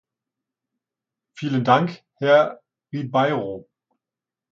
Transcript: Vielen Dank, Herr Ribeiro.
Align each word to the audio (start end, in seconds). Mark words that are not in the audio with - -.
Vielen 1.37 1.63
Dank, 1.63 2.01
Herr 2.15 2.63
Ribeiro. 2.91 3.69